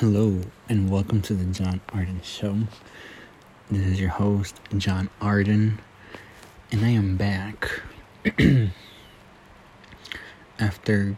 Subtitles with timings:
[0.00, 2.54] Hello, and welcome to the John Ardon Show.
[3.70, 5.80] This is your host, John Ardon,
[6.70, 7.80] and I am back
[10.60, 11.16] after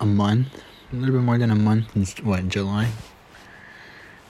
[0.00, 2.88] a month, a little bit more than a month since what, July?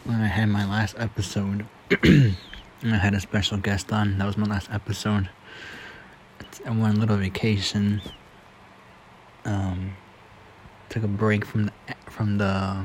[0.03, 1.67] When I had my last episode.
[2.03, 2.35] I
[2.83, 4.19] had a special guest on.
[4.19, 5.30] That was my last episode.
[6.67, 8.03] I went on a little vacation.
[9.45, 9.93] Um,
[10.93, 11.73] took a break from the
[12.11, 12.85] from the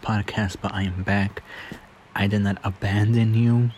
[0.00, 1.40] podcast, but I am back.
[2.12, 3.70] I did not abandon you.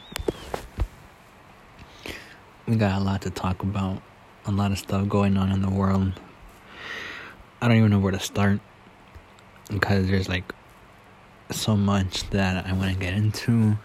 [2.67, 4.01] We got a lot to talk about,
[4.47, 6.19] a lot of stuff going on in the world.
[7.61, 8.61] I don't even know where to start
[9.69, 10.55] because there's like
[11.51, 13.77] so much that I want to get into.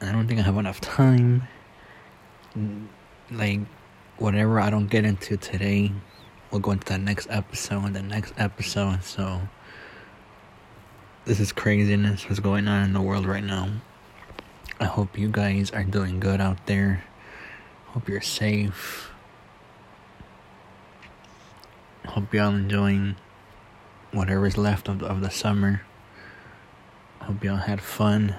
[0.00, 1.46] I don't think I have enough time.
[3.30, 3.60] Like,
[4.18, 5.92] whatever I don't get into today,
[6.52, 9.02] we'll go into the next episode the next episode.
[9.02, 9.40] So
[11.24, 13.70] this is craziness what's going on in the world right now.
[14.78, 17.04] I hope you guys are doing good out there.
[17.86, 19.10] Hope you're safe.
[22.04, 23.16] Hope y'all enjoying
[24.10, 25.82] whatever is left of the, of the summer.
[27.20, 28.34] Hope y'all had fun.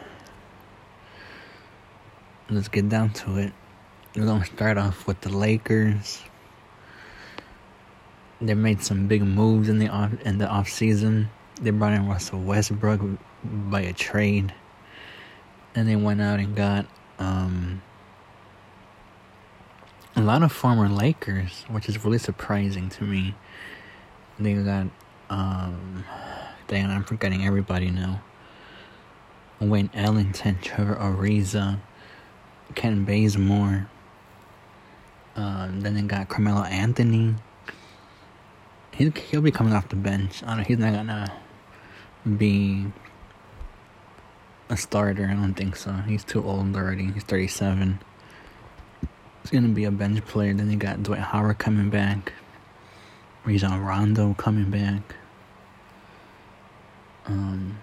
[2.50, 3.54] Let's get down to it.
[4.16, 6.22] We're gonna start off with the Lakers
[8.44, 11.30] they made some big moves in the off in the off season.
[11.62, 13.02] They brought in Russell Westbrook
[13.44, 14.54] by a trade,
[15.76, 16.86] and they went out and got
[17.20, 17.82] um,
[20.16, 23.34] a lot of former Lakers, which is really surprising to me.
[24.40, 24.88] They got
[25.30, 26.04] um,
[26.70, 28.22] I'm forgetting everybody now.
[29.60, 31.80] Wayne Ellington, Trevor Ariza,
[32.76, 33.88] Ken Bazemore.
[35.36, 37.36] Um, then they got Carmelo Anthony
[38.94, 40.44] he he'll be coming off the bench.
[40.46, 40.66] I don't.
[40.66, 41.34] He's not gonna
[42.38, 42.86] be
[44.70, 45.28] a starter.
[45.28, 45.92] I don't think so.
[45.92, 47.12] He's too old already.
[47.12, 48.00] He's thirty seven.
[49.42, 50.54] He's gonna be a bench player.
[50.54, 52.34] Then you got Dwight Howard coming back.
[53.46, 55.16] Rajon Rondo coming back.
[57.26, 57.78] Um.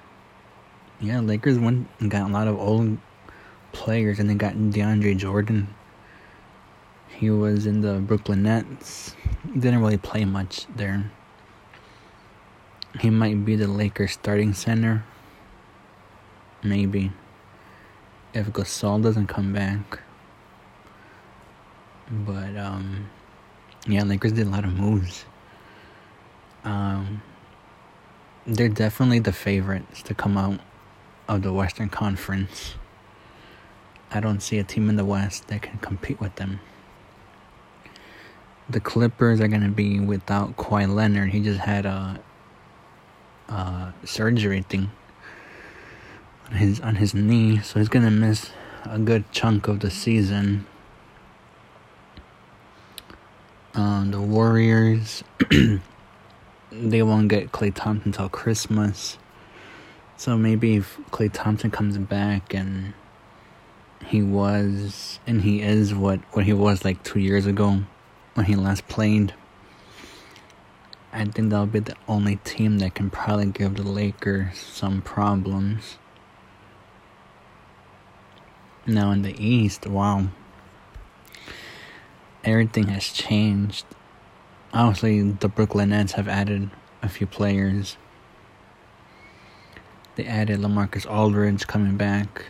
[1.00, 2.98] Yeah, Lakers went got a lot of old
[3.72, 5.74] players, and they got DeAndre Jordan.
[7.20, 9.14] He was in the Brooklyn Nets
[9.52, 11.10] didn't really play much there.
[12.98, 15.04] He might be the Lakers starting center.
[16.62, 17.12] Maybe.
[18.32, 20.00] If Gasol doesn't come back.
[22.10, 23.10] But um
[23.86, 25.26] yeah, Lakers did a lot of moves.
[26.64, 27.20] Um
[28.46, 30.60] they're definitely the favorites to come out
[31.28, 32.76] of the Western Conference.
[34.10, 36.60] I don't see a team in the West that can compete with them
[38.72, 41.30] the Clippers are going to be without Kawhi Leonard.
[41.30, 42.20] He just had a,
[43.48, 44.90] a surgery thing
[46.48, 48.50] on his on his knee, so he's going to miss
[48.84, 50.66] a good chunk of the season.
[53.74, 55.22] Um, the Warriors,
[56.72, 59.16] they won't get Klay Thompson until Christmas.
[60.16, 62.94] So maybe if Klay Thompson comes back and
[64.06, 67.82] he was and he is what what he was like two years ago
[68.40, 69.34] when he last played.
[71.12, 75.98] I think that'll be the only team that can probably give the Lakers some problems.
[78.86, 80.28] Now in the East, wow.
[82.42, 83.84] Everything has changed.
[84.72, 86.70] Obviously, the Brooklyn Nets have added
[87.02, 87.98] a few players.
[90.16, 92.46] They added LaMarcus Aldridge coming back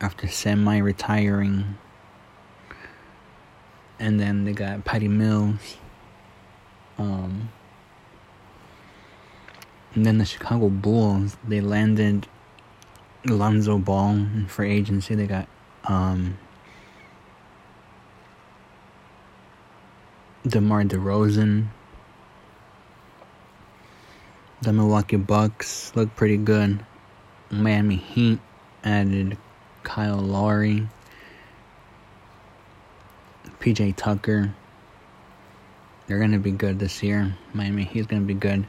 [0.00, 1.78] after semi retiring
[4.04, 5.78] and then they got Patty Mills.
[6.98, 7.48] Um,
[9.94, 12.26] and then the Chicago Bulls, they landed
[13.24, 15.14] Lonzo Ball for agency.
[15.14, 15.48] They got
[15.84, 16.36] um,
[20.46, 21.68] DeMar DeRozan.
[24.60, 26.84] The Milwaukee Bucks look pretty good.
[27.50, 28.38] Miami Heat
[28.84, 29.38] added
[29.82, 30.88] Kyle Lowry.
[33.64, 34.54] PJ Tucker.
[36.06, 37.34] They're gonna be good this year.
[37.54, 38.66] Miami, he's gonna be good.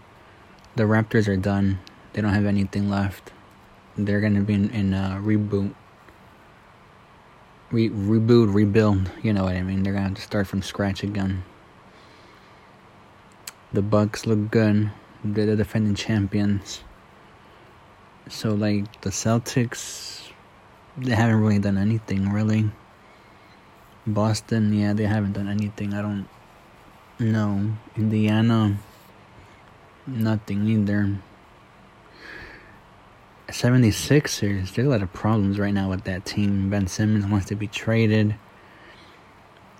[0.77, 1.79] The Raptors are done.
[2.13, 3.33] They don't have anything left.
[3.97, 5.75] They're gonna be in, in a reboot.
[7.71, 9.11] Re- reboot, rebuild.
[9.21, 9.83] You know what I mean.
[9.83, 11.43] They're gonna have to start from scratch again.
[13.73, 14.91] The Bucks look good.
[15.25, 16.85] They're the defending champions.
[18.29, 20.29] So like the Celtics,
[20.97, 22.71] they haven't really done anything really.
[24.07, 25.93] Boston, yeah, they haven't done anything.
[25.93, 26.27] I don't
[27.19, 27.71] know.
[27.95, 28.77] Indiana,
[30.05, 31.17] nothing either.
[33.47, 36.69] 76ers, there's a lot of problems right now with that team.
[36.69, 38.35] Ben Simmons wants to be traded.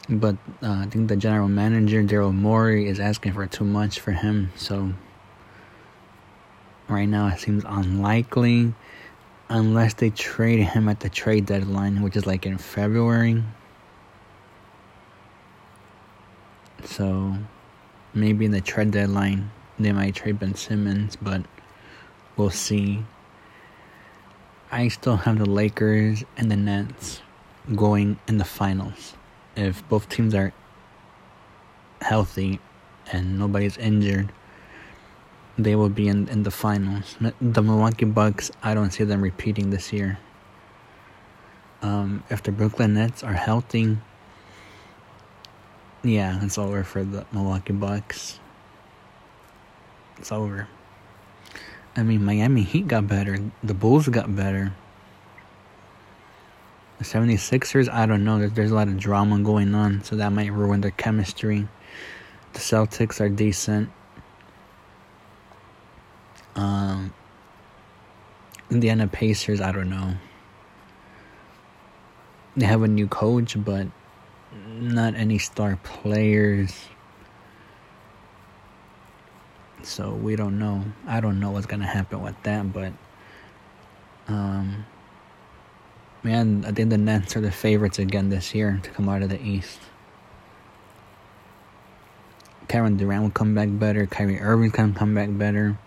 [0.07, 4.11] But uh, I think the general manager, Daryl Morey, is asking for too much for
[4.11, 4.51] him.
[4.55, 4.93] So
[6.87, 8.73] right now it seems unlikely
[9.49, 13.43] unless they trade him at the trade deadline, which is like in February.
[16.85, 17.35] So
[18.13, 21.43] maybe in the trade deadline they might trade Ben Simmons, but
[22.37, 23.03] we'll see.
[24.71, 27.21] I still have the Lakers and the Nets
[27.75, 29.15] going in the finals.
[29.55, 30.53] If both teams are
[32.01, 32.59] healthy
[33.11, 34.31] and nobody's injured,
[35.57, 37.17] they will be in, in the finals.
[37.41, 40.19] The Milwaukee Bucks, I don't see them repeating this year.
[41.81, 43.97] Um, if the Brooklyn Nets are healthy,
[46.05, 48.39] yeah, it's over for the Milwaukee Bucks.
[50.17, 50.67] It's over.
[51.95, 53.39] I mean, Miami Heat got better.
[53.63, 54.73] The Bulls got better.
[56.99, 58.39] The 76ers, I don't know.
[58.39, 61.67] There's, there's a lot of drama going on, so that might ruin their chemistry.
[62.53, 63.89] The Celtics are decent.
[66.55, 67.13] Um,
[68.69, 70.13] Indiana Pacers, I don't know.
[72.55, 73.87] They have a new coach, but
[74.75, 76.73] not any star players.
[79.83, 80.83] So we don't know.
[81.07, 82.93] I don't know what's gonna happen with that, but
[84.27, 84.85] um
[86.23, 89.29] man, I think the Nets are the favorites again this year to come out of
[89.29, 89.79] the East.
[92.67, 94.07] Kevin Durant will come back better.
[94.07, 95.77] Kyrie Irving can come back better.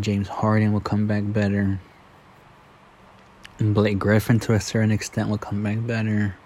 [0.00, 1.80] James Harden will come back better.
[3.58, 6.36] And Blake Griffin, to a certain extent, will come back better.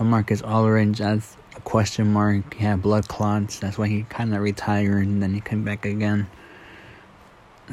[0.00, 2.54] Marcus Aldridge, that's a question mark.
[2.54, 3.60] He had blood clots.
[3.60, 6.26] That's why he kind of retired and then he came back again.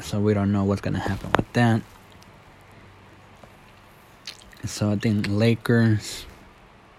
[0.00, 1.82] So we don't know what's going to happen with that.
[4.64, 6.24] So I think Lakers,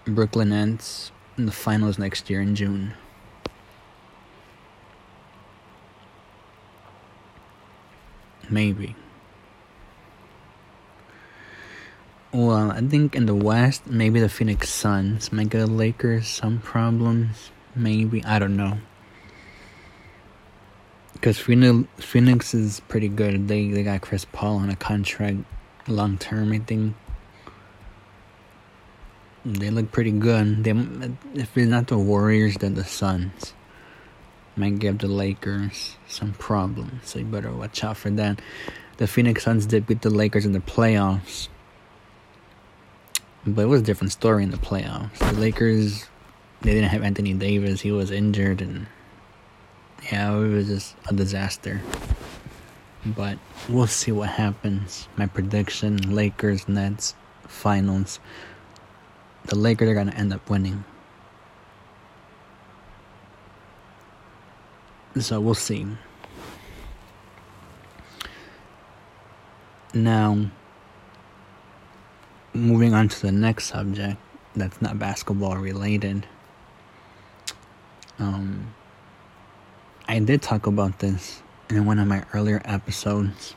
[0.04, 2.92] Brooklyn Nets in the finals next year in June.
[8.50, 8.94] Maybe.
[12.34, 16.58] Well, I think in the West, maybe the Phoenix Suns might get the Lakers some
[16.58, 17.52] problems.
[17.76, 18.78] Maybe I don't know.
[21.12, 23.46] Because Phoenix, Phoenix is pretty good.
[23.46, 25.44] They they got Chris Paul on a contract,
[25.86, 26.50] long term.
[26.50, 26.96] I think
[29.44, 30.64] they look pretty good.
[30.64, 30.72] They
[31.34, 33.54] if it's not the Warriors, then the Suns
[34.56, 37.10] might give the Lakers some problems.
[37.10, 38.42] So you better watch out for that.
[38.96, 41.46] The Phoenix Suns did beat the Lakers in the playoffs
[43.46, 45.18] but it was a different story in the playoffs.
[45.18, 46.06] The Lakers,
[46.62, 47.80] they didn't have Anthony Davis.
[47.80, 48.86] He was injured, and
[50.10, 51.82] yeah, it was just a disaster.
[53.04, 53.38] But
[53.68, 55.08] we'll see what happens.
[55.16, 57.14] My prediction: Lakers, Nets,
[57.46, 58.18] finals.
[59.46, 60.84] The Lakers are gonna end up winning.
[65.20, 65.86] So we'll see.
[69.92, 70.50] Now,
[72.54, 74.16] moving on to the next subject
[74.54, 76.26] that's not basketball related.
[78.18, 78.72] Um,
[80.06, 83.56] I did talk about this in one of my earlier episodes,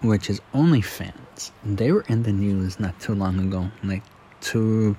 [0.00, 1.50] which is OnlyFans.
[1.62, 4.02] They were in the news not too long ago, like
[4.40, 4.96] two,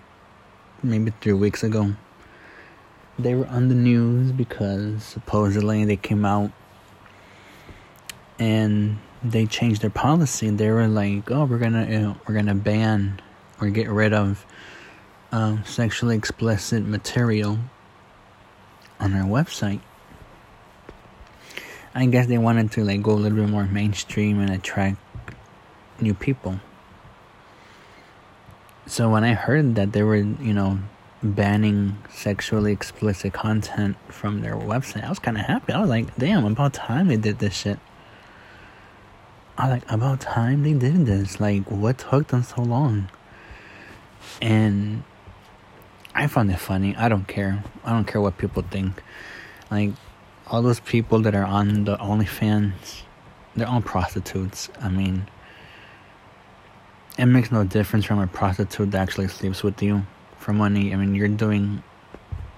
[0.83, 1.95] maybe three weeks ago.
[3.17, 6.51] They were on the news because supposedly they came out
[8.37, 10.49] and they changed their policy.
[10.49, 13.21] They were like, "Oh, we're gonna you know, we're gonna ban
[13.59, 14.45] or get rid of
[15.31, 17.59] um, sexually explicit material
[18.99, 19.81] on our website."
[21.93, 24.97] I guess they wanted to like go a little bit more mainstream and attract
[25.99, 26.59] new people.
[28.85, 30.79] So when I heard that they were, you know,
[31.21, 35.73] banning sexually explicit content from their website, I was kind of happy.
[35.73, 37.79] I was like, "Damn, about time they did this shit."
[39.59, 41.41] I like about time they did this.
[41.41, 43.09] Like, what took them so long?
[44.41, 45.03] And
[46.15, 46.95] I found it funny.
[46.95, 47.61] I don't care.
[47.83, 49.03] I don't care what people think.
[49.69, 49.89] Like,
[50.47, 53.01] all those people that are on the OnlyFans,
[53.53, 54.69] they're all prostitutes.
[54.79, 55.27] I mean,
[57.17, 60.03] it makes no difference from a prostitute that actually sleeps with you
[60.37, 60.93] for money.
[60.93, 61.83] I mean, you're doing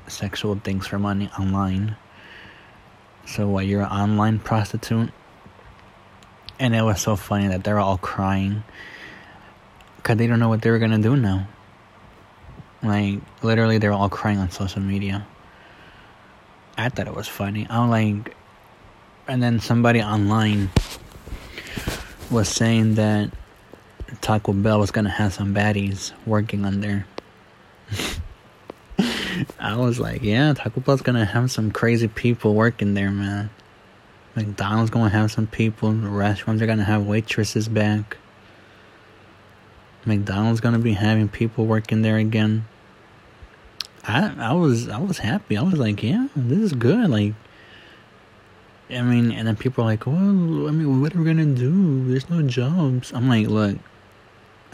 [0.08, 1.96] sexual things for money online.
[3.26, 5.10] So, what, you're an online prostitute?
[6.62, 8.64] And it was so funny that they're all crying.
[9.98, 11.48] Because they don't know what they were going to do now.
[12.84, 15.26] Like, literally, they were all crying on social media.
[16.78, 17.66] I thought it was funny.
[17.68, 18.36] I'm like,
[19.28, 20.70] and then somebody online
[22.30, 23.32] was saying that
[24.22, 27.08] Taco Bell was gonna have some baddies working on there.
[29.60, 33.50] I was like, yeah, Taco Bell's gonna have some crazy people working there, man.
[34.36, 35.94] McDonald's gonna have some people.
[35.94, 38.18] Restaurants are gonna have waitresses back.
[40.06, 42.66] McDonald's gonna be having people working there again.
[44.08, 45.58] I I was I was happy.
[45.58, 47.10] I was like, yeah, this is good.
[47.10, 47.34] Like,
[48.90, 52.08] I mean, and then people are like, well, I mean, what are we gonna do?
[52.08, 53.12] There's no jobs.
[53.14, 53.78] I'm like, look,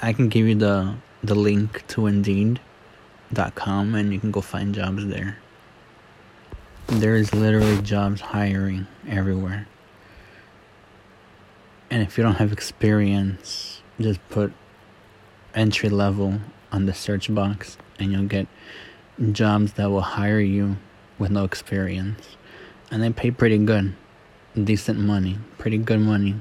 [0.02, 5.08] I can give you the the link to Indeed.com, and you can go find jobs
[5.08, 5.40] there.
[6.88, 9.68] There is literally jobs hiring everywhere.
[11.92, 14.54] And if you don't have experience, just put
[15.54, 16.40] entry level
[16.72, 18.48] on the search box and you'll get
[19.34, 20.78] jobs that will hire you
[21.20, 22.38] with no experience.
[22.90, 23.94] And they pay pretty good,
[24.56, 26.36] decent money, pretty good money.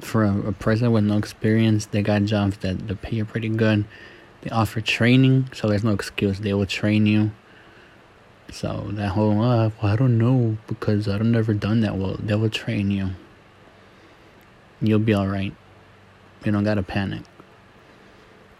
[0.00, 3.48] For a, a person with no experience, they got jobs that, that pay you pretty
[3.48, 3.86] good.
[4.42, 6.40] They offer training, so there's no excuse.
[6.40, 7.30] They will train you
[8.50, 11.96] so that whole uh, well, I don't know because I've never done that.
[11.96, 13.10] Well, they will train you.
[14.80, 15.54] You'll be all right.
[16.44, 17.22] You don't gotta panic.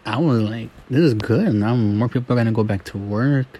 [0.05, 1.53] I was like, this is good.
[1.53, 3.59] Now more people are gonna go back to work.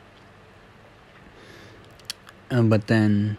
[2.51, 3.38] Um, but then,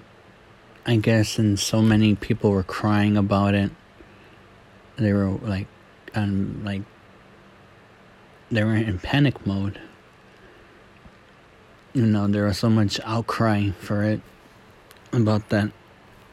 [0.86, 3.72] I guess, and so many people were crying about it.
[4.96, 5.66] They were like,
[6.14, 6.82] um, like,
[8.50, 9.80] they were in panic mode
[11.92, 14.20] you know, there was so much outcry for it
[15.12, 15.70] about that.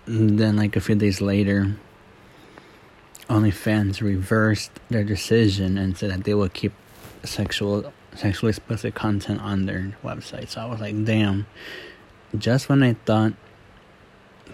[0.05, 1.75] And then, like a few days later,
[3.29, 6.73] OnlyFans reversed their decision and said that they would keep
[7.23, 10.49] sexual, sexually explicit content on their website.
[10.49, 11.45] So I was like, damn.
[12.37, 13.33] Just when I thought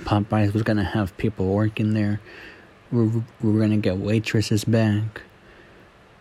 [0.04, 2.20] Popeyes was gonna have people working there,
[2.92, 5.22] we were gonna get waitresses back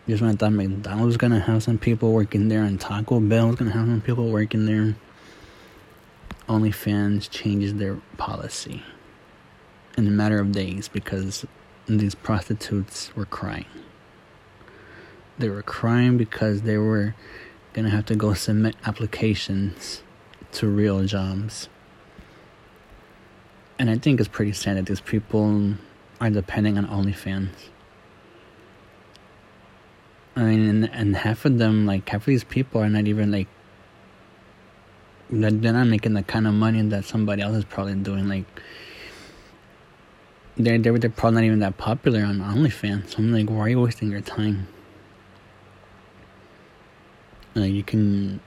[0.07, 3.47] just when I thought McDonald's was gonna have some people working there and Taco Bell
[3.47, 4.95] was gonna have some people working there,
[6.49, 8.83] OnlyFans changes their policy
[9.97, 11.45] in a matter of days because
[11.87, 13.65] these prostitutes were crying.
[15.37, 17.15] They were crying because they were
[17.71, 20.03] gonna have to go submit applications
[20.53, 21.69] to real jobs.
[23.79, 25.75] And I think it's pretty sad that these people
[26.21, 27.49] are depending on OnlyFans.
[30.35, 33.47] I mean, and, half of them, like half of these people, are not even like
[35.29, 38.27] they're not making the kind of money that somebody else is probably doing.
[38.27, 38.45] Like
[40.57, 43.09] they're they're, they're probably not even that popular on OnlyFans.
[43.09, 44.67] So I'm like, why are you wasting your time?
[47.55, 48.39] Like you can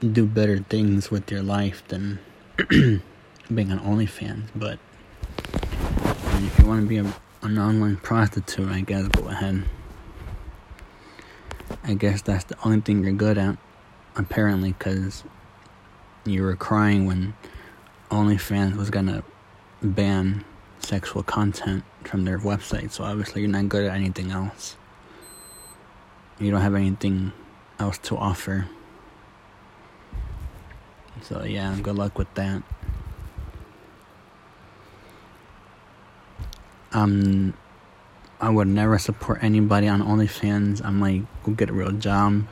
[0.00, 2.20] do better things with your life than
[2.68, 3.02] being
[3.72, 4.44] on OnlyFans.
[4.56, 4.78] But
[5.78, 9.64] if you want to be a, an online prostitute, I guess go ahead.
[11.88, 13.56] I guess that's the only thing you're good at,
[14.14, 15.24] apparently, because
[16.26, 17.32] you were crying when
[18.10, 19.24] OnlyFans was gonna
[19.82, 20.44] ban
[20.80, 24.76] sexual content from their website, so obviously you're not good at anything else.
[26.38, 27.32] You don't have anything
[27.78, 28.68] else to offer.
[31.22, 32.62] So, yeah, good luck with that.
[36.92, 37.54] Um,
[38.40, 40.84] I would never support anybody on OnlyFans.
[40.84, 42.46] I'm like, go get a real job,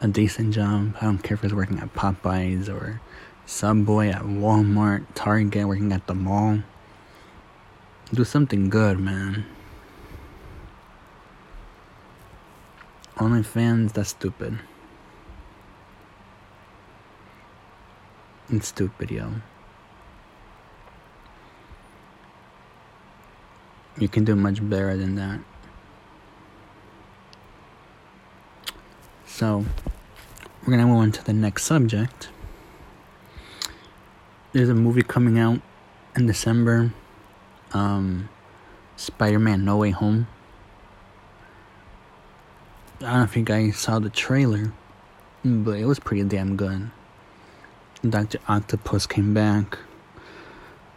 [0.00, 0.96] a decent job.
[1.00, 3.00] I don't care if it's working at Popeyes or
[3.44, 6.58] Subway, at Walmart, Target, working at the mall.
[8.12, 9.46] Do something good, man.
[13.16, 14.58] OnlyFans, that's stupid.
[18.50, 19.34] It's stupid, yo.
[23.98, 25.40] You can do much better than that.
[29.26, 29.64] So,
[30.64, 32.28] we're gonna move on to the next subject.
[34.52, 35.60] There's a movie coming out
[36.16, 36.92] in December.
[37.72, 38.28] Um,
[38.96, 40.26] Spider-Man: No Way Home.
[43.00, 44.72] I don't know if you guys saw the trailer,
[45.44, 46.90] but it was pretty damn good.
[48.08, 49.78] Doctor Octopus came back.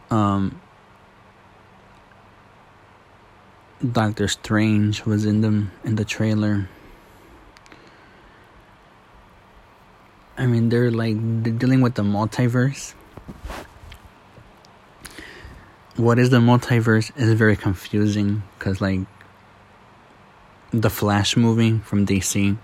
[0.10, 0.62] Um,
[3.80, 6.68] Doctor Strange was in them in the trailer.
[10.38, 12.94] I mean, they're like they're dealing with the multiverse.
[15.96, 19.02] What is the multiverse is very confusing because, like,
[20.72, 22.58] the Flash movie from DC,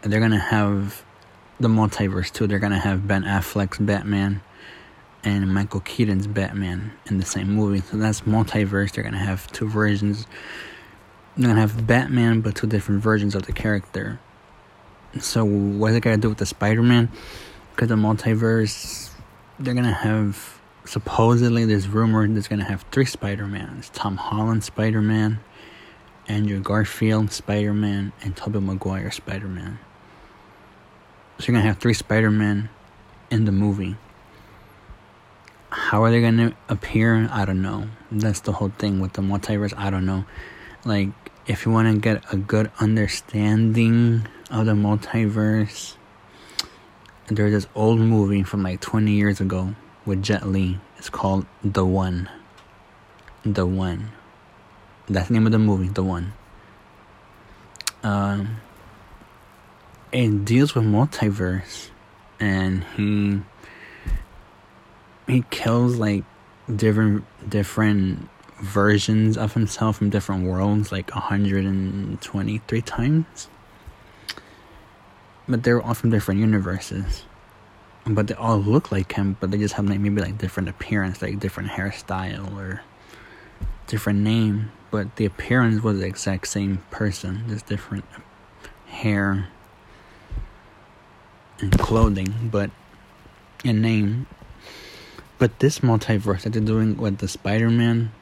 [0.00, 1.04] they're gonna have
[1.60, 2.46] the multiverse too.
[2.46, 4.40] They're gonna have Ben Affleck's Batman,
[5.24, 7.80] and Michael Keaton's Batman in the same movie.
[7.80, 8.92] So that's multiverse.
[8.92, 10.26] They're gonna have two versions.
[11.36, 14.18] They're gonna have Batman, but two different versions of the character.
[15.20, 17.10] So what are they gonna do with the Spider-Man?
[17.70, 19.10] Because the multiverse,
[19.58, 25.38] they're gonna have supposedly there's rumor there's gonna have three Spider-Mans: Tom Holland Spider-Man,
[26.28, 29.78] Andrew Garfield Spider-Man, and Tobey Maguire Spider-Man.
[31.38, 32.68] So you're gonna have three Spider-Man
[33.30, 33.96] in the movie.
[35.72, 37.30] How are they gonna appear?
[37.32, 37.88] I don't know.
[38.10, 39.72] That's the whole thing with the multiverse.
[39.74, 40.26] I don't know.
[40.84, 41.08] Like,
[41.46, 45.96] if you want to get a good understanding of the multiverse,
[47.28, 49.74] there's this old movie from like 20 years ago
[50.04, 50.78] with Jet Li.
[50.98, 52.28] It's called The One.
[53.42, 54.10] The One.
[55.08, 56.34] That's the name of the movie, The One.
[58.02, 58.60] Um,
[60.12, 61.88] it deals with multiverse,
[62.38, 63.40] and he
[65.32, 66.24] he kills like
[66.74, 68.28] different different
[68.60, 73.48] versions of himself from different worlds, like 123 times.
[75.48, 77.24] But they're all from different universes.
[78.06, 81.22] But they all look like him, but they just have like maybe like different appearance,
[81.22, 82.82] like different hairstyle or
[83.86, 84.70] different name.
[84.90, 88.04] But the appearance was the exact same person, just different
[88.86, 89.48] hair
[91.58, 92.70] and clothing, but
[93.64, 94.26] in name.
[95.42, 98.12] But this multiverse that they're doing with the Spider Man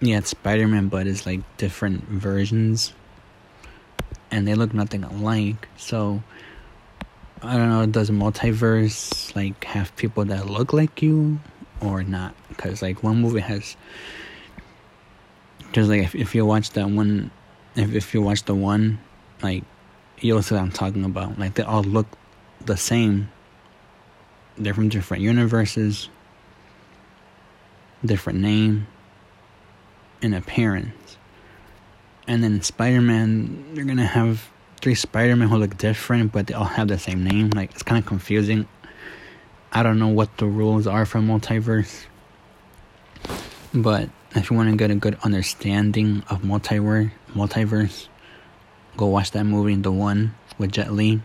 [0.00, 2.92] yeah, it's Spider Man, but it's like different versions.
[4.30, 5.68] And they look nothing alike.
[5.76, 6.22] So,
[7.42, 11.40] I don't know, does multiverse like have people that look like you
[11.80, 12.34] or not?
[12.48, 13.76] Because, like, one movie has.
[15.58, 17.30] Because, like, if, if you watch that one,
[17.74, 18.98] if, if you watch the one,
[19.42, 19.64] like,
[20.20, 21.38] you'll see what I'm talking about.
[21.38, 22.06] Like, they all look
[22.64, 23.30] the same.
[24.58, 26.08] They're from different universes,
[28.04, 28.86] different name
[30.22, 31.18] in appearance.
[32.26, 34.48] And then Spider Man, they're gonna have
[34.80, 37.50] three Spider Man who look different, but they all have the same name.
[37.50, 38.66] Like, it's kind of confusing.
[39.72, 42.06] I don't know what the rules are for multiverse.
[43.74, 48.08] But if you want to get a good understanding of multiverse, multiverse,
[48.96, 51.20] go watch that movie, The One, with Jet Li.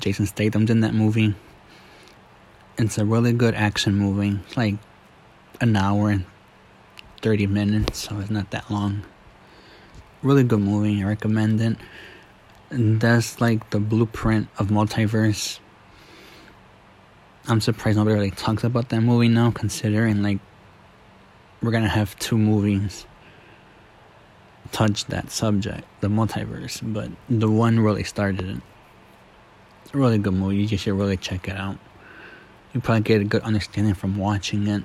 [0.00, 1.34] Jason Statham's in that movie.
[2.78, 4.40] It's a really good action movie.
[4.46, 4.76] It's like
[5.60, 6.24] an hour and
[7.20, 9.04] 30 minutes, so it's not that long.
[10.22, 11.76] Really good movie, I recommend it.
[12.70, 15.58] And that's like the blueprint of multiverse.
[17.46, 20.38] I'm surprised nobody really talks about that movie now, considering like
[21.62, 23.06] we're gonna have two movies
[24.72, 28.62] touch that subject, the multiverse, but the one really started it.
[29.84, 30.56] It's a really good movie.
[30.56, 31.78] You should really check it out.
[32.72, 34.84] You probably get a good understanding from watching it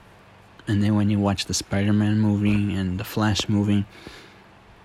[0.68, 3.86] and then when you watch the Spider-Man movie and the Flash movie,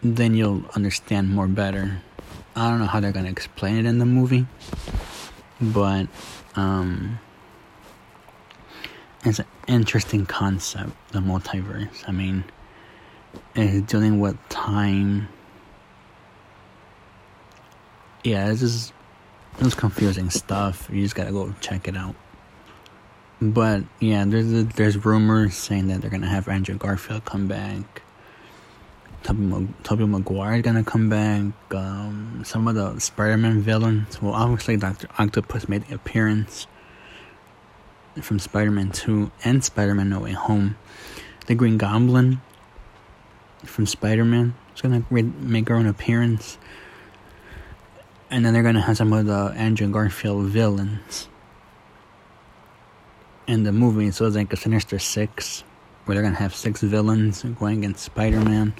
[0.00, 2.00] then you'll understand more better.
[2.54, 4.46] I don't know how they're gonna explain it in the movie,
[5.60, 6.06] but
[6.54, 7.18] um,
[9.24, 12.08] it's an interesting concept, the multiverse.
[12.08, 12.44] I mean,
[13.56, 15.28] it's dealing with time.
[18.22, 18.92] Yeah, this is
[19.58, 20.88] this confusing stuff.
[20.92, 22.14] You just gotta go check it out.
[23.42, 28.02] But yeah, there's there's rumors saying that they're gonna have Andrew Garfield come back.
[29.24, 31.52] Tobey, Maguire is gonna come back.
[31.74, 34.22] Um, some of the Spider-Man villains.
[34.22, 36.68] Well, obviously Doctor Octopus made an appearance
[38.20, 40.76] from Spider-Man Two and Spider-Man No Way Home.
[41.46, 42.40] The Green Goblin
[43.64, 46.58] from Spider-Man is gonna make her own appearance.
[48.30, 51.26] And then they're gonna have some of the Andrew Garfield villains
[53.46, 54.10] in the movie.
[54.10, 55.64] So it's like a Sinister Six,
[56.04, 58.74] where they're gonna have six villains going against Spider Man.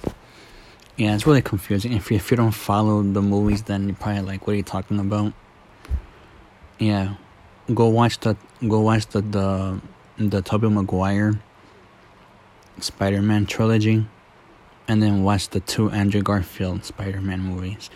[0.97, 1.93] Yeah, it's really confusing.
[1.93, 4.63] If you, if you don't follow the movies, then you're probably like, "What are you
[4.63, 5.33] talking about?"
[6.79, 7.15] Yeah,
[7.73, 8.35] go watch the
[8.67, 9.81] go watch the the
[10.17, 11.39] the Tobey Maguire
[12.79, 14.05] Spider Man trilogy,
[14.87, 17.89] and then watch the two Andrew Garfield Spider Man movies,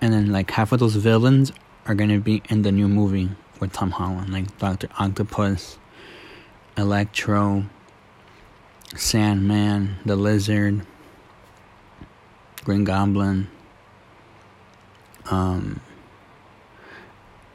[0.00, 1.52] and then like half of those villains
[1.86, 5.78] are gonna be in the new movie with Tom Holland, like Doctor Octopus,
[6.80, 7.66] Electro,
[8.96, 10.80] Sandman, the Lizard,
[12.64, 13.48] Green Goblin.
[15.30, 15.82] Um,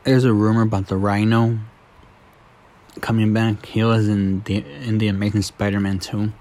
[0.04, 1.58] there's a rumor about the Rhino
[3.02, 3.66] coming back.
[3.66, 6.32] He was in the in the Amazing Spider-Man 2.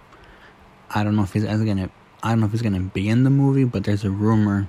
[0.91, 1.91] I don't know if he's gonna.
[2.23, 4.69] I don't know if he's gonna be in the movie, but there's a rumor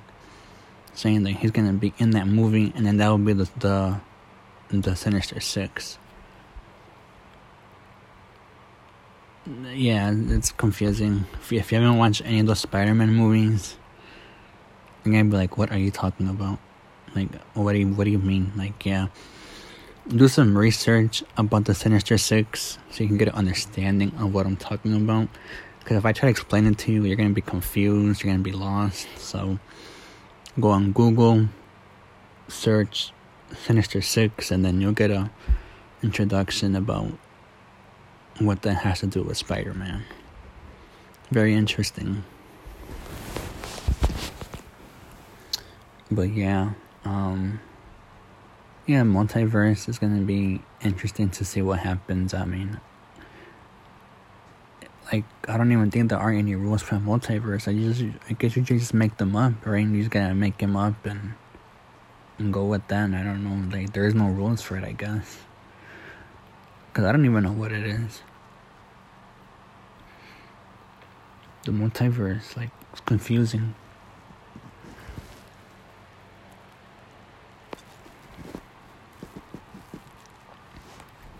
[0.93, 3.99] saying that he's gonna be in that movie, and then that will be the the,
[4.69, 5.99] the Sinister Six.
[9.73, 11.25] Yeah, it's confusing.
[11.41, 13.77] If you, if you haven't watched any of those Spider-Man movies,
[15.03, 16.59] you're gonna be like, "What are you talking about?
[17.15, 18.51] Like, what do you what do you mean?
[18.55, 19.07] Like, yeah."
[20.07, 24.45] Do some research about the Sinister Six so you can get an understanding of what
[24.45, 25.29] I'm talking about.
[25.79, 28.23] Because if I try to explain it to you, you're gonna be confused.
[28.23, 29.07] You're gonna be lost.
[29.17, 29.59] So,
[30.59, 31.47] go on Google,
[32.47, 33.13] search
[33.53, 35.29] Sinister Six, and then you'll get a
[36.03, 37.11] introduction about
[38.39, 40.03] what that has to do with Spider Man.
[41.31, 42.23] Very interesting.
[46.11, 47.59] But yeah, um,
[48.85, 52.33] yeah, multiverse is gonna be interesting to see what happens.
[52.33, 52.79] I mean,
[55.11, 57.67] like I don't even think there are any rules for multiverse.
[57.67, 59.85] I just I guess you just make them up, right?
[59.85, 61.33] You just gotta make them up and
[62.37, 63.05] and go with that.
[63.05, 64.83] And I don't know, like there is no rules for it.
[64.83, 65.39] I guess
[66.95, 68.21] because I don't even know what it is.
[71.65, 73.75] The multiverse, like, it's confusing.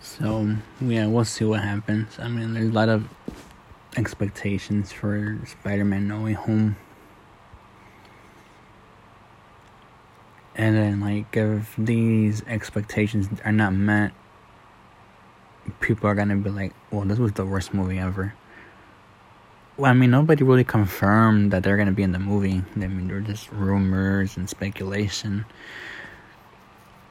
[0.02, 2.18] So, yeah, we'll see what happens.
[2.18, 3.08] I mean, there's a lot of
[3.96, 6.76] expectations for Spider Man No Way Home.
[10.54, 14.12] And then, like, if these expectations are not met,
[15.80, 18.34] people are gonna be like, well, this was the worst movie ever.
[19.76, 22.62] Well, I mean, nobody really confirmed that they're gonna be in the movie.
[22.74, 25.44] I mean, they're just rumors and speculation.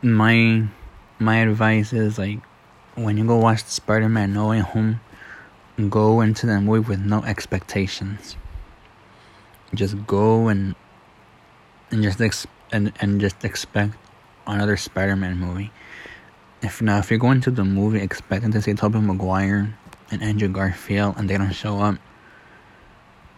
[0.02, 0.68] My
[1.20, 2.40] my advice is like,
[2.96, 5.00] when you go watch the Spider-Man No Way Home,
[5.90, 8.36] go into the movie with no expectations.
[9.74, 10.76] Just go and
[11.92, 13.96] and just ex- and and just expect
[14.48, 15.72] another Spider-Man movie
[16.66, 19.78] if now if you're going to the movie expecting to see Tobey Maguire
[20.10, 21.98] and Andrew Garfield and they don't show up,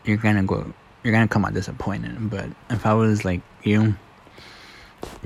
[0.06, 2.30] you're gonna go you're gonna come out disappointed.
[2.30, 3.96] But if I was like you,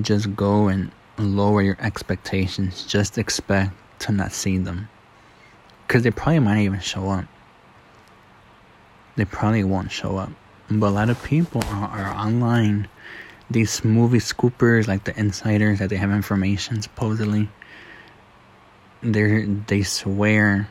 [0.01, 2.85] just go and lower your expectations.
[2.85, 4.89] Just expect to not see them.
[5.87, 7.25] Cause they probably might even show up.
[9.15, 10.31] They probably won't show up.
[10.71, 12.87] But a lot of people are, are online.
[13.49, 17.49] These movie scoopers, like the insiders, that they have information supposedly
[19.03, 20.69] they they swear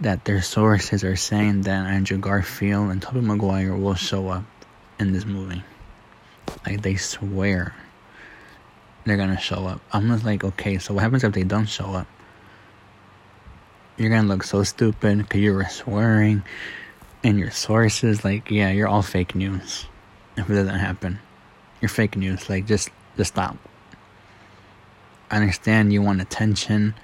[0.00, 4.44] that their sources are saying that Andrew Garfield and Tobey Maguire will show up
[4.98, 5.62] in this movie.
[6.66, 7.74] Like they swear
[9.04, 9.80] they're gonna show up.
[9.92, 12.08] I'm just like, okay, so what happens if they don't show up?
[13.96, 16.42] You're gonna look so stupid because you were swearing
[17.22, 18.24] and your sources.
[18.24, 19.86] Like, yeah, you're all fake news.
[20.36, 21.20] If it doesn't happen,
[21.80, 22.50] you're fake news.
[22.50, 23.56] Like, just just stop.
[25.30, 26.94] I understand you want attention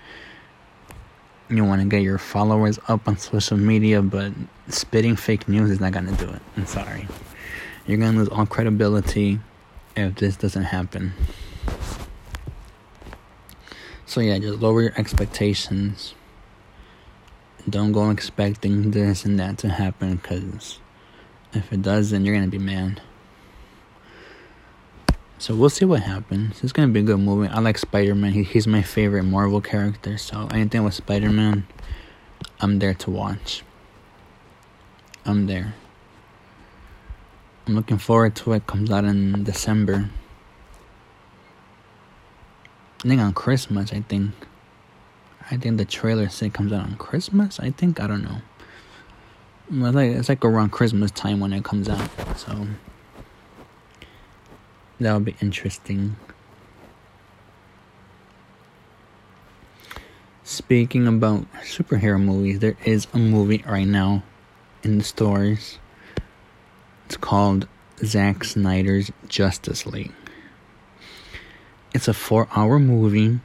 [1.48, 4.32] you want to get your followers up on social media, but
[4.68, 6.42] spitting fake news is not going to do it.
[6.56, 7.06] I'm sorry.
[7.86, 9.40] You're going to lose all credibility
[9.96, 11.12] if this doesn't happen.
[14.06, 16.14] So, yeah, just lower your expectations.
[17.68, 20.80] Don't go expecting this and that to happen because
[21.52, 23.00] if it doesn't, you're going to be mad.
[25.42, 26.62] So we'll see what happens.
[26.62, 27.48] It's gonna be a good movie.
[27.48, 28.30] I like Spider Man.
[28.30, 30.16] He, he's my favorite Marvel character.
[30.16, 31.66] So anything with Spider Man,
[32.60, 33.64] I'm there to watch.
[35.24, 35.74] I'm there.
[37.66, 38.68] I'm looking forward to it.
[38.68, 40.10] Comes out in December.
[43.04, 43.92] I think on Christmas.
[43.92, 44.30] I think.
[45.50, 47.58] I think the trailer said it comes out on Christmas.
[47.58, 48.42] I think I don't know.
[49.68, 52.08] But like it's like around Christmas time when it comes out.
[52.38, 52.68] So
[55.02, 56.16] that would be interesting.
[60.44, 64.22] Speaking about superhero movies, there is a movie right now
[64.82, 65.78] in the stores.
[67.06, 67.68] It's called
[68.04, 70.12] Zack Snyder's Justice League.
[71.94, 73.40] It's a four hour movie.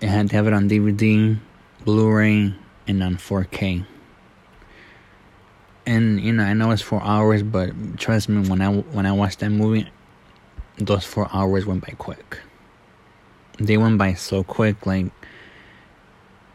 [0.00, 1.38] It had to have it on DVD,
[1.84, 2.54] Blu ray,
[2.86, 3.86] and on 4K
[5.86, 9.12] and you know I know it's four hours, but trust me, when I when I
[9.12, 9.88] watched that movie,
[10.78, 12.40] those four hours went by quick.
[13.58, 15.06] They went by so quick, like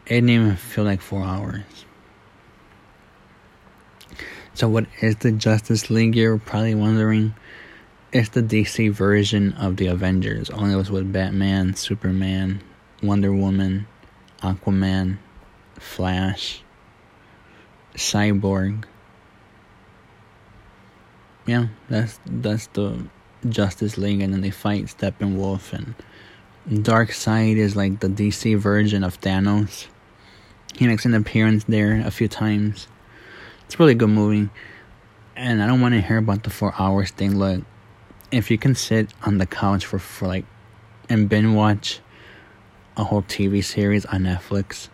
[0.06, 1.62] it didn't even feel like four hours.
[4.54, 6.16] So what is the Justice League?
[6.16, 7.34] You're probably wondering.
[8.12, 10.50] It's the DC version of the Avengers.
[10.50, 12.60] Only it was with Batman, Superman,
[13.04, 13.86] Wonder Woman,
[14.42, 15.18] Aquaman,
[15.78, 16.64] Flash,
[17.94, 18.84] Cyborg,
[21.50, 23.04] yeah, that's that's the
[23.48, 25.96] Justice League, and then they fight Steppenwolf and
[26.68, 29.88] Darkseid is like the DC version of Thanos.
[30.76, 32.86] He makes an appearance there a few times.
[33.64, 34.48] It's a really good movie.
[35.34, 37.36] And I don't want to hear about the four hours thing.
[37.36, 37.64] Look,
[38.30, 40.44] if you can sit on the couch for, for like
[41.08, 41.98] and binge watch
[42.96, 44.88] a whole TV series on Netflix,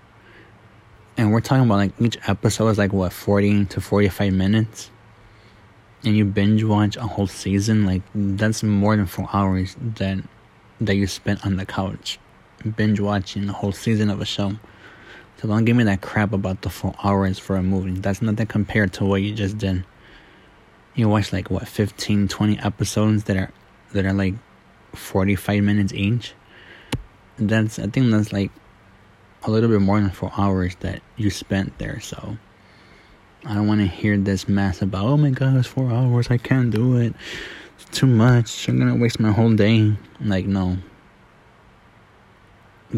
[1.18, 4.90] and we're talking about like each episode is like what 40 to 45 minutes
[6.06, 10.18] and you binge watch a whole season like that's more than four hours that
[10.80, 12.18] that you spent on the couch
[12.66, 14.52] binge watching a whole season of a show.
[15.38, 17.92] So don't give me that crap about the four hours for a movie.
[17.92, 19.84] That's nothing compared to what you just did.
[20.94, 23.50] You watch like what 15 20 episodes that are
[23.92, 24.34] that are like
[24.94, 26.34] 45 minutes each?
[27.38, 28.50] That's i think that's like
[29.42, 32.00] a little bit more than four hours that you spent there.
[32.00, 32.38] So
[33.46, 36.30] I don't want to hear this mess about, oh my god, it's four hours.
[36.30, 37.14] I can't do it.
[37.78, 38.68] It's too much.
[38.68, 39.96] I'm gonna waste my whole day.
[40.20, 40.78] Like, no.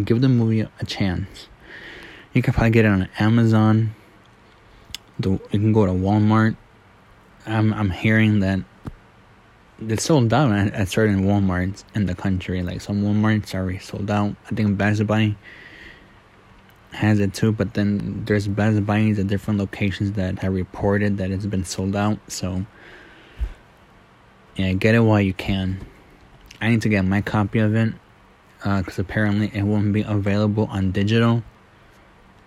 [0.05, 1.49] Give the movie a chance.
[2.33, 3.95] You can probably get it on Amazon.
[5.23, 6.57] you can go to Walmart.
[7.47, 8.61] I'm I'm hearing that
[9.81, 12.63] it's sold out at, at certain WalMarts in the country.
[12.63, 14.35] Like some WalMarts are already sold out.
[14.51, 15.37] I think Best Buy
[16.93, 21.31] has it too, but then there's Best Buys at different locations that have reported that
[21.31, 22.19] it's been sold out.
[22.29, 22.65] So,
[24.57, 25.87] yeah, get it while you can.
[26.61, 27.95] I need to get my copy of it
[28.59, 31.45] because uh, apparently it won't be available on digital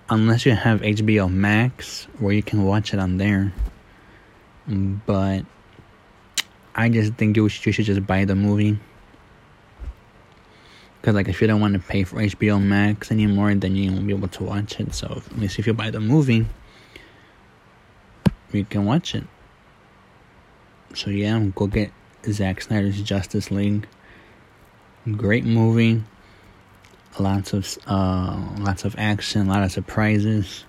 [0.10, 3.54] unless you have HBO Max where you can watch it on there.
[4.68, 5.46] But
[6.76, 8.80] I just think you should, you should just buy the movie
[11.02, 14.06] because like if you don't want to pay for HBO Max anymore, then you won't
[14.06, 14.94] be able to watch it.
[14.94, 16.46] So at least if you buy the movie,
[18.52, 19.24] you can watch it.
[20.94, 21.92] So yeah, go get
[22.28, 23.88] Zack Snyder's Justice League.
[25.18, 26.04] Great movie.
[27.18, 30.66] Lots of uh, lots of action, a lot of surprises.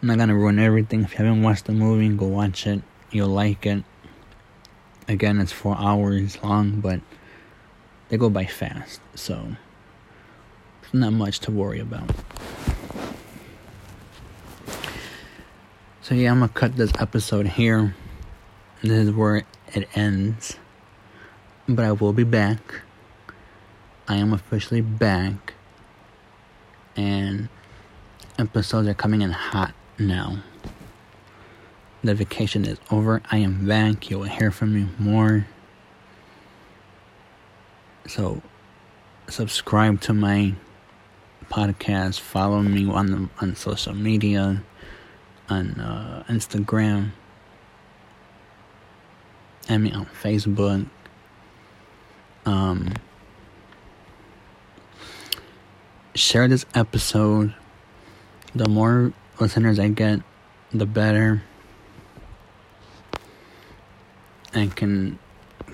[0.00, 1.02] I'm not gonna ruin everything.
[1.02, 2.80] If you haven't watched the movie, go watch it.
[3.10, 3.82] You'll like it.
[5.08, 7.00] Again, it's four hours long, but
[8.08, 9.56] they go by fast, so
[10.92, 12.10] not much to worry about.
[16.02, 17.94] So yeah, I'm gonna cut this episode here.
[18.82, 20.56] This is where it ends.
[21.66, 22.82] But I will be back.
[24.06, 25.54] I am officially back.
[26.94, 27.48] And
[28.38, 30.42] episodes are coming in hot now.
[32.02, 33.22] The vacation is over.
[33.32, 34.10] I am back.
[34.10, 35.46] You will hear from me more.
[38.06, 38.42] So,
[39.28, 40.54] subscribe to my
[41.50, 42.20] podcast.
[42.20, 44.62] Follow me on the, on social media,
[45.48, 47.12] on uh, Instagram,
[49.68, 50.86] I mean on Facebook.
[52.44, 52.92] Um,
[56.14, 57.54] share this episode.
[58.54, 60.20] The more listeners I get,
[60.70, 61.42] the better.
[64.54, 65.18] I can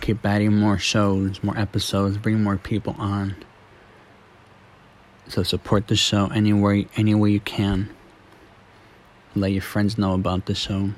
[0.01, 3.37] keep adding more shows, more episodes, bring more people on.
[5.29, 7.91] So support the show anywhere, any way you can.
[9.37, 10.91] Let your friends know about the show.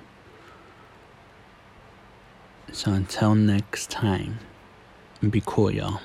[2.72, 4.38] So until next time,
[5.28, 6.00] be cool, y'all.